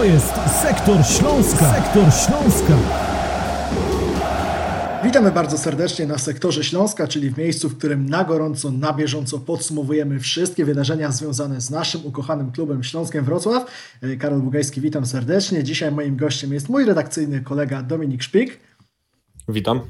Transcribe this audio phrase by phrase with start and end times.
[0.00, 1.74] To jest Sektor Śląska.
[1.74, 2.76] Sektor Śląska.
[5.04, 9.38] Witamy bardzo serdecznie na sektorze Śląska, czyli w miejscu, w którym na gorąco, na bieżąco
[9.38, 13.66] podsumowujemy wszystkie wydarzenia związane z naszym ukochanym klubem Śląskiem Wrocław.
[14.02, 15.64] E, Karol Bugajski, witam serdecznie.
[15.64, 18.60] Dzisiaj moim gościem jest mój redakcyjny kolega Dominik Szpik.
[19.48, 19.80] Witam.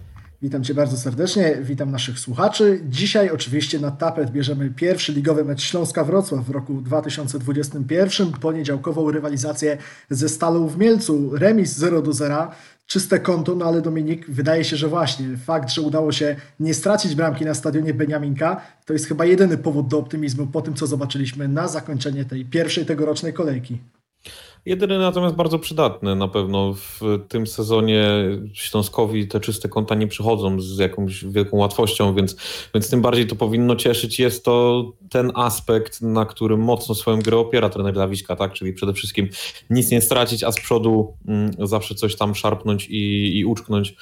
[0.42, 2.80] Witam Cię bardzo serdecznie, witam naszych słuchaczy.
[2.88, 9.78] Dzisiaj oczywiście na tapet bierzemy pierwszy ligowy mecz Śląska Wrocław w roku 2021, poniedziałkową rywalizację
[10.10, 12.50] ze Stalą w Mielcu, remis 0 do 0
[12.86, 17.14] czyste konto, no ale Dominik, wydaje się, że właśnie fakt, że udało się nie stracić
[17.14, 21.48] bramki na stadionie Beniaminka, to jest chyba jedyny powód do optymizmu po tym, co zobaczyliśmy
[21.48, 23.78] na zakończenie tej pierwszej tegorocznej kolejki.
[24.66, 28.04] Jedyny natomiast bardzo przydatny na pewno w tym sezonie
[28.52, 32.36] Śląskowi te czyste konta nie przychodzą z jakąś wielką łatwością, więc,
[32.74, 34.18] więc tym bardziej to powinno cieszyć.
[34.18, 38.52] Jest to ten aspekt, na którym mocno swoją grę opiera trener Lawiczka, tak?
[38.52, 39.28] czyli przede wszystkim
[39.70, 43.94] nic nie stracić, a z przodu mm, zawsze coś tam szarpnąć i, i uczknąć.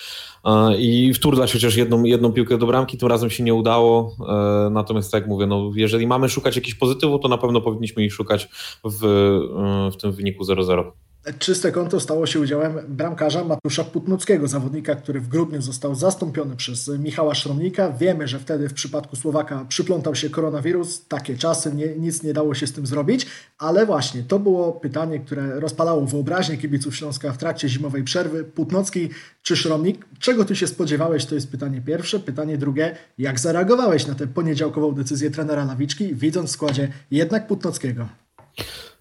[0.79, 4.17] I wturlać chociaż jedną, jedną piłkę do bramki, tym razem się nie udało.
[4.29, 8.05] E, natomiast tak jak mówię, no, jeżeli mamy szukać jakichś pozytywów, to na pewno powinniśmy
[8.05, 8.49] ich szukać
[8.85, 10.93] w, e, w tym wyniku 0-0.
[11.39, 16.89] Czyste konto stało się udziałem bramkarza Matusza Putnockiego, zawodnika, który w grudniu został zastąpiony przez
[16.89, 17.93] Michała Szromnika.
[17.93, 22.55] Wiemy, że wtedy w przypadku Słowaka przyplątał się koronawirus, takie czasy, nie, nic nie dało
[22.55, 23.27] się z tym zrobić,
[23.59, 28.45] ale właśnie to było pytanie, które rozpalało wyobraźnię kibiców Śląska w trakcie zimowej przerwy.
[28.45, 29.09] Putnocki
[29.43, 30.05] czy Szromnik?
[30.19, 31.27] Czego ty się spodziewałeś?
[31.27, 32.21] To jest pytanie pierwsze.
[32.21, 38.09] Pytanie drugie, jak zareagowałeś na tę poniedziałkową decyzję trenera Lawiczki, widząc w składzie jednak Putnockiego?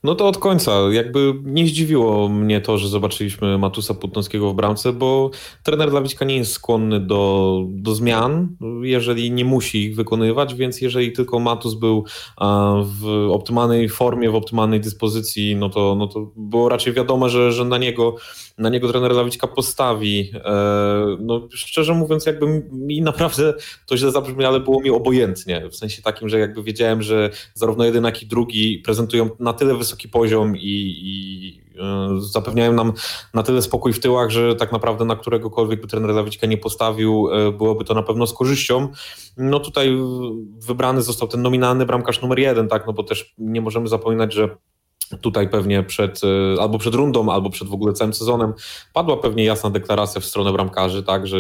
[0.04, 0.72] No to od końca.
[0.92, 5.30] Jakby nie zdziwiło mnie to, że zobaczyliśmy Matusa Putnowskiego w bramce, bo
[5.64, 11.12] trener Lawiczka nie jest skłonny do, do zmian, jeżeli nie musi ich wykonywać, więc jeżeli
[11.12, 12.06] tylko Matus był
[12.84, 17.66] w optymalnej formie, w optymalnej dyspozycji, no to, no to było raczej wiadomo, że, że
[17.66, 18.16] na niego
[18.58, 20.32] na niego trener Lawiczka postawi.
[20.36, 23.54] E, no, szczerze mówiąc, jakby mi naprawdę
[23.86, 25.70] to źle zabrzmi, ale było mi obojętnie.
[25.70, 29.76] W sensie takim, że jakby wiedziałem, że zarówno jeden, jak i drugi prezentują na tyle
[29.88, 32.94] wysoki poziom i, i e, zapewniają nam
[33.34, 37.30] na tyle spokój w tyłach, że tak naprawdę na któregokolwiek by trener Lawiczka nie postawił,
[37.32, 38.88] e, byłoby to na pewno z korzyścią.
[39.38, 39.98] No tutaj
[40.68, 44.58] wybrany został ten nominalny bramkarz numer jeden, tak, no bo też nie możemy zapominać, że
[45.22, 48.54] tutaj pewnie przed, e, albo przed rundą, albo przed w ogóle całym sezonem
[48.94, 51.38] padła pewnie jasna deklaracja w stronę bramkarzy, tak, że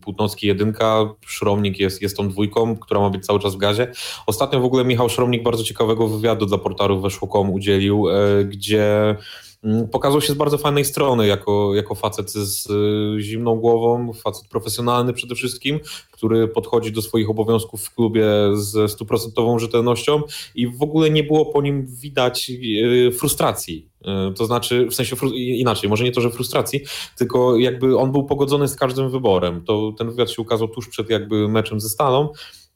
[0.00, 3.92] Płótnowski jedynka, Szromnik jest, jest tą dwójką, która ma być cały czas w gazie.
[4.26, 9.24] Ostatnio w ogóle Michał Szromnik bardzo ciekawego wywiadu dla portalu Weszło.com udzielił, e, gdzie Mm,
[9.92, 12.68] pokazał się z bardzo fajnej strony, jako, jako facet z
[13.20, 15.80] zimną głową, facet profesjonalny przede wszystkim,
[16.10, 20.22] który podchodzi do swoich obowiązków w klubie ze stuprocentową rzetelnością
[20.54, 23.88] i w ogóle nie było po nim widać y, frustracji.
[24.30, 26.80] Y, to znaczy, w sensie inaczej, może nie to, że frustracji,
[27.18, 29.64] tylko jakby on był pogodzony z każdym wyborem.
[29.64, 32.28] To ten wywiad się ukazał tuż przed jakby meczem ze Stalą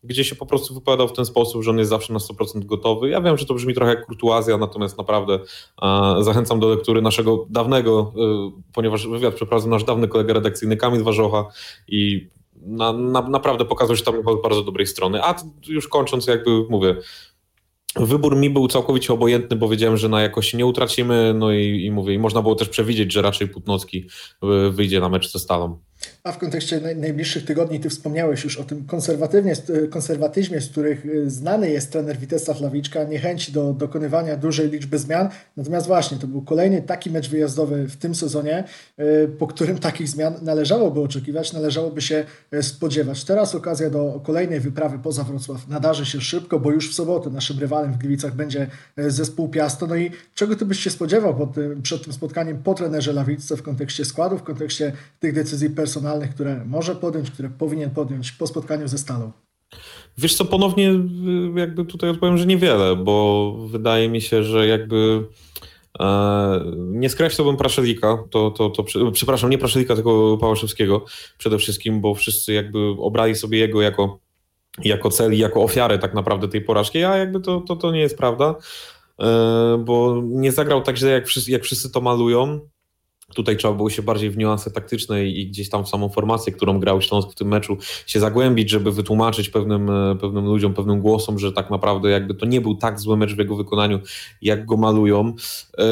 [0.04, 3.08] gdzie się po prostu wypowiadał w ten sposób, że on jest zawsze na 100% gotowy.
[3.08, 5.38] Ja wiem, że to brzmi trochę jak kurtuazja, natomiast naprawdę
[5.82, 11.04] e, zachęcam do lektury naszego dawnego, e, ponieważ wywiad przeprowadził nasz dawny kolega redakcyjny Kamil
[11.04, 11.44] Warzocha
[11.88, 12.28] i
[12.62, 15.24] na, na, naprawdę pokazał się tam z bardzo dobrej strony.
[15.24, 15.34] A
[15.68, 16.96] już kończąc, jakby mówię,
[17.96, 21.90] Wybór mi był całkowicie obojętny, bo wiedziałem, że na jakości nie utracimy, no i, i
[21.90, 24.06] mówię, i można było też przewidzieć, że raczej Putnocki
[24.42, 25.78] e, wyjdzie na mecz ze Stalą.
[26.24, 28.84] A w kontekście najbliższych tygodni ty wspomniałeś już o tym
[29.90, 35.28] konserwatyzmie, z których y, znany jest trener Witesław Lawiczka, niechęci do dokonywania dużej liczby zmian.
[35.56, 38.64] Natomiast właśnie to był kolejny taki mecz wyjazdowy w tym sezonie,
[39.00, 43.24] y, po którym takich zmian należałoby oczekiwać, należałoby się y, spodziewać.
[43.24, 47.58] Teraz okazja do kolejnej wyprawy poza Wrocław nadarzy się szybko, bo już w sobotę naszym
[47.58, 49.86] rywalem w Gliwicach będzie zespół Piasto.
[49.86, 53.62] No i czego ty byś się spodziewał tym, przed tym spotkaniem po trenerze Lawicce w
[53.62, 55.97] kontekście składu, w kontekście tych decyzji personalnych?
[55.98, 59.32] Personalnych, które może podjąć, które powinien podjąć po spotkaniu ze Stalą?
[60.18, 65.26] Wiesz co, ponownie y, jakby tutaj odpowiem, że niewiele, bo wydaje mi się, że jakby
[66.00, 71.04] e, nie skreślałbym Praszelika, to, to, to, przepraszam, nie Praszelika, tylko Pałaszewskiego
[71.38, 74.18] przede wszystkim, bo wszyscy jakby obrali sobie jego jako,
[74.84, 78.00] jako cel i jako ofiarę tak naprawdę tej porażki, a jakby to, to, to nie
[78.00, 78.54] jest prawda,
[79.20, 82.60] e, bo nie zagrał tak źle, jak wszyscy, jak wszyscy to malują.
[83.34, 86.80] Tutaj trzeba było się bardziej w niuanse taktyczne i gdzieś tam w samą formację, którą
[86.80, 87.76] grał Śląsk w tym meczu,
[88.06, 92.46] się zagłębić, żeby wytłumaczyć pewnym, e, pewnym ludziom, pewnym głosom, że tak naprawdę jakby to
[92.46, 94.00] nie był tak zły mecz w jego wykonaniu,
[94.42, 95.34] jak go malują.
[95.78, 95.84] E,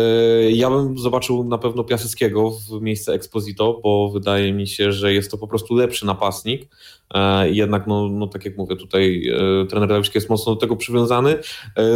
[0.51, 5.31] ja bym zobaczył na pewno Piaseckiego w miejsce Exposito, bo wydaje mi się, że jest
[5.31, 6.69] to po prostu lepszy napastnik.
[7.15, 9.31] E, jednak, no, no tak jak mówię, tutaj
[9.69, 11.39] trener Dawicki jest mocno do tego przywiązany.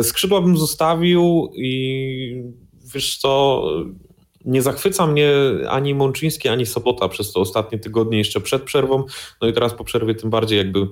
[0.03, 2.43] Skrzydła bym zostawił i
[2.95, 3.63] wiesz co
[4.45, 5.33] nie zachwyca mnie
[5.69, 9.05] ani Mączyński, ani Sobota przez te ostatnie tygodnie jeszcze przed przerwą,
[9.43, 10.87] no i teraz po przerwie tym bardziej jakby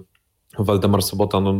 [0.58, 1.52] Waldemar Sobota, no,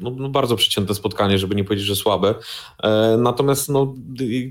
[0.00, 2.34] no, no, bardzo przecięte spotkanie, żeby nie powiedzieć, że słabe.
[2.82, 3.94] E, natomiast no,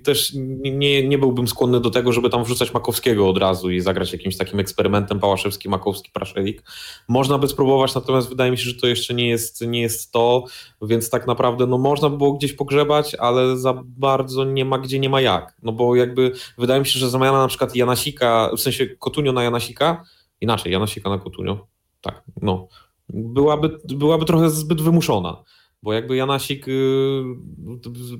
[0.03, 4.13] też nie, nie byłbym skłonny do tego, żeby tam wrzucać Makowskiego od razu i zagrać
[4.13, 6.63] jakimś takim eksperymentem Pałaszewski, Makowski, Praszelik.
[7.07, 10.43] Można by spróbować, natomiast wydaje mi się, że to jeszcze nie jest, nie jest to,
[10.81, 14.99] więc tak naprawdę no, można by było gdzieś pogrzebać, ale za bardzo nie ma gdzie,
[14.99, 15.57] nie ma jak.
[15.63, 19.43] No bo jakby wydaje mi się, że zamiana na przykład Janasika, w sensie Kotunio na
[19.43, 20.03] Janasika,
[20.41, 21.67] inaczej, Janasika na Kotunio,
[22.01, 22.67] tak, no
[23.09, 25.43] byłaby, byłaby trochę zbyt wymuszona,
[25.83, 27.23] bo jakby Janasik y,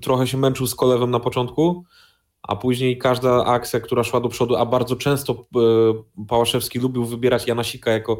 [0.02, 1.84] trochę się męczył z kolewem na początku,
[2.42, 7.48] a później każda akcja, która szła do przodu, a bardzo często y, Pałaszewski lubił wybierać
[7.48, 8.20] Janasika jako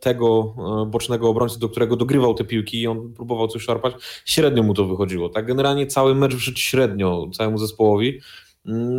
[0.00, 3.94] tego y, bocznego obrońcy, do którego dogrywał te piłki i on próbował coś szarpać,
[4.24, 5.28] średnio mu to wychodziło.
[5.28, 5.46] Tak?
[5.46, 8.20] Generalnie cały mecz wyszedł średnio całemu zespołowi,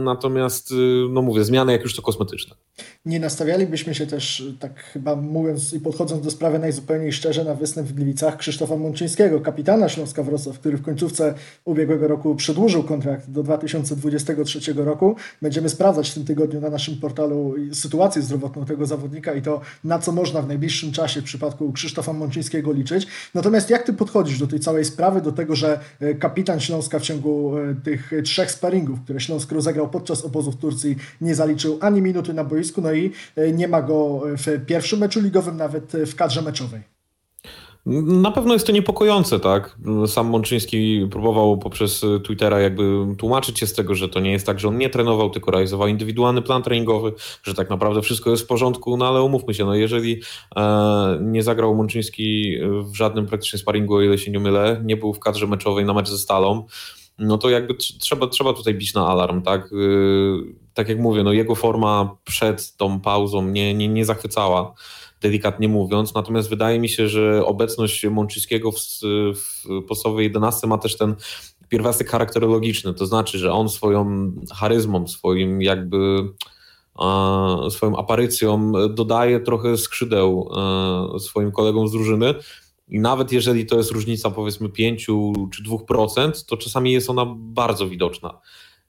[0.04, 0.74] natomiast
[1.10, 2.56] no mówię, zmiany jak już to kosmetyczne
[3.06, 7.88] nie nastawialibyśmy się też, tak chyba mówiąc i podchodząc do sprawy najzupełniej szczerze, na występ
[7.88, 11.34] w Gliwicach Krzysztofa Mączyńskiego, kapitana Śląska Wrocław, który w końcówce
[11.66, 15.16] ubiegłego roku przedłużył kontrakt do 2023 roku.
[15.42, 20.00] Będziemy sprawdzać w tym tygodniu na naszym portalu sytuację zdrowotną tego zawodnika i to, na
[20.00, 23.08] co można w najbliższym czasie w przypadku Krzysztofa Mączyńskiego liczyć.
[23.34, 27.02] Natomiast jak ty podchodzisz do tej całej sprawy, do tego, że e, kapitan Śląska w
[27.02, 32.02] ciągu e, tych trzech sparingów, które Śląsk rozegrał podczas obozu w Turcji, nie zaliczył ani
[32.02, 36.16] minuty na boisku, no i e, nie ma go w pierwszym meczu ligowym, nawet w
[36.16, 36.82] kadrze meczowej.
[37.86, 39.78] Na pewno jest to niepokojące, tak?
[40.08, 42.84] Sam Mączyński próbował poprzez Twittera jakby
[43.18, 45.88] tłumaczyć się z tego, że to nie jest tak, że on nie trenował, tylko realizował
[45.88, 47.14] indywidualny plan treningowy,
[47.44, 50.22] że tak naprawdę wszystko jest w porządku, no ale umówmy się, no jeżeli
[50.56, 55.14] e, nie zagrał Mączyński w żadnym praktycznie sparingu, o ile się nie mylę, nie był
[55.14, 56.66] w kadrze meczowej na mecz ze Stalą,
[57.20, 59.74] no to jakby trzeba, trzeba tutaj bić na alarm, tak?
[59.74, 60.38] Y,
[60.74, 64.74] tak jak mówię, no jego forma przed tą pauzą nie, nie, nie zachwycała,
[65.22, 68.78] delikatnie mówiąc, natomiast wydaje mi się, że obecność Mączyńskiego w,
[69.36, 71.16] w podstawowej 11 ma też ten
[71.70, 76.30] pierwiastek charakterologiczny, to znaczy, że on swoją charyzmą, swoim jakby
[77.70, 80.52] swoją aparycją dodaje trochę skrzydeł
[81.16, 82.36] e, swoim kolegom z drużyny,
[82.90, 85.06] i nawet jeżeli to jest różnica powiedzmy 5
[85.54, 88.40] czy 2%, to czasami jest ona bardzo widoczna.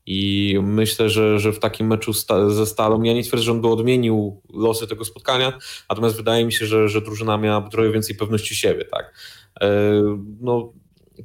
[0.07, 2.13] I myślę, że, że w takim meczu
[2.49, 5.59] ze Stalą, ja nie twierdzę, że on by odmienił losy tego spotkania,
[5.89, 8.85] natomiast wydaje mi się, że, że drużyna miała trochę więcej pewności siebie.
[8.85, 9.15] Tak?
[9.61, 9.69] E,
[10.41, 10.73] no,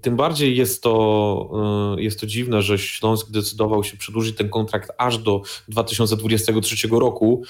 [0.02, 4.92] tym bardziej jest to, e, jest to dziwne, że Śląsk decydował się przedłużyć ten kontrakt
[4.98, 7.44] aż do 2023 roku.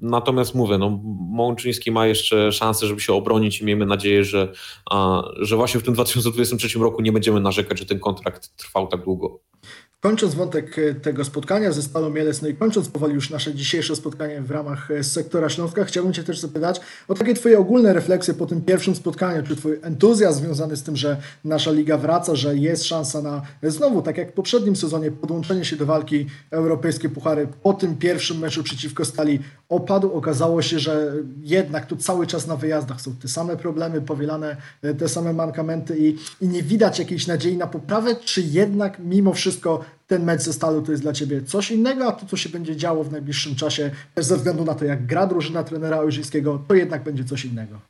[0.00, 1.00] Natomiast mówię, no,
[1.30, 4.52] Mączyński ma jeszcze szansę, żeby się obronić i miejmy nadzieję, że,
[5.40, 9.40] że właśnie w tym 2023 roku nie będziemy narzekać, że ten kontrakt trwał tak długo.
[10.00, 13.96] Kończąc wątek e, tego spotkania ze Stalą Mielec, no i kończąc powoli już nasze dzisiejsze
[13.96, 18.34] spotkanie w ramach e, sektora Śląska, chciałbym Cię też zapytać o takie Twoje ogólne refleksje
[18.34, 22.56] po tym pierwszym spotkaniu, czy Twój entuzjazm związany z tym, że nasza liga wraca, że
[22.56, 27.08] jest szansa na e, znowu, tak jak w poprzednim sezonie, podłączenie się do walki europejskie
[27.08, 29.38] puchary po tym pierwszym meczu przeciwko Stali
[29.88, 30.12] opadł.
[30.12, 31.12] Okazało się, że
[31.42, 34.56] jednak tu cały czas na wyjazdach są te same problemy, powielane
[34.98, 39.84] te same mankamenty i, i nie widać jakiejś nadziei na poprawę, czy jednak mimo wszystko
[40.06, 42.76] ten mecz ze Stalu to jest dla Ciebie coś innego, a to, co się będzie
[42.76, 46.74] działo w najbliższym czasie, też ze względu na to, jak gra drużyna trenera Ojrzyńskiego, to
[46.74, 47.80] jednak będzie coś innego.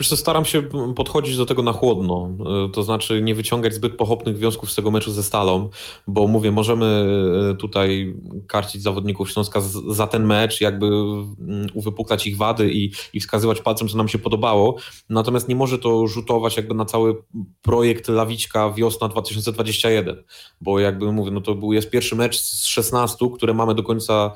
[0.00, 0.62] Wiesz co, staram się
[0.96, 2.30] podchodzić do tego na chłodno,
[2.66, 5.68] e, to znaczy nie wyciągać zbyt pochopnych wniosków z tego meczu ze Stalą,
[6.06, 7.06] bo mówię, możemy
[7.50, 8.14] e, tutaj
[8.46, 13.88] karcić zawodników Śląska za ten mecz, jakby mm, uwypuklać ich wady i, i wskazywać palcem,
[13.88, 14.76] co nam się podobało,
[15.08, 17.22] natomiast nie może to rzutować jakby na cały
[17.62, 20.22] projekt Lawiczka wiosna 2021,
[20.60, 24.32] bo jakby mówię, no to był, jest pierwszy mecz z 16, które mamy do końca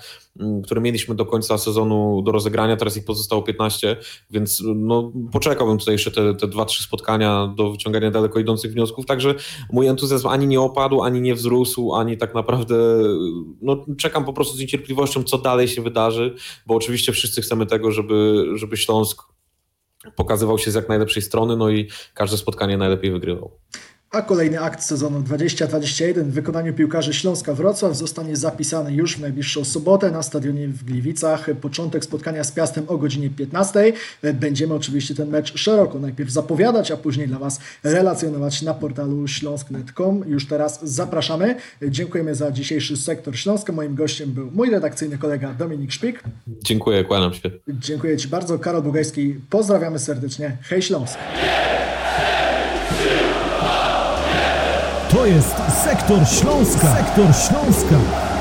[0.65, 3.97] które mieliśmy do końca sezonu do rozegrania, teraz ich pozostało 15,
[4.31, 9.35] więc no, poczekałbym tutaj jeszcze te, te 2-3 spotkania do wyciągania daleko idących wniosków, także
[9.73, 12.75] mój entuzjazm ani nie opadł, ani nie wzrósł, ani tak naprawdę
[13.63, 16.35] no, czekam po prostu z niecierpliwością, co dalej się wydarzy,
[16.67, 19.23] bo oczywiście wszyscy chcemy tego, żeby, żeby Śląsk
[20.17, 23.59] pokazywał się z jak najlepszej strony, no i każde spotkanie najlepiej wygrywał
[24.15, 29.65] a kolejny akt sezonu 2021 w wykonaniu piłkarzy Śląska Wrocław zostanie zapisany już w najbliższą
[29.65, 31.47] sobotę na stadionie w Gliwicach.
[31.61, 33.93] Początek spotkania z Piastem o godzinie 15.
[34.35, 40.25] Będziemy oczywiście ten mecz szeroko najpierw zapowiadać, a później dla Was relacjonować na portalu śląsk.net.com.
[40.27, 41.57] Już teraz zapraszamy.
[41.89, 43.73] Dziękujemy za dzisiejszy sektor Śląska.
[43.73, 46.23] Moim gościem był mój redakcyjny kolega Dominik Szpik.
[46.47, 47.51] Dziękuję, kłaniam się.
[47.69, 48.59] Dziękuję Ci bardzo.
[48.59, 49.35] Karol Bugajski.
[49.51, 50.57] Pozdrawiamy serdecznie.
[50.63, 51.19] Hej Śląsk.
[55.25, 56.97] To jest Sektor Śląska.
[56.97, 58.34] Sektor Śląska.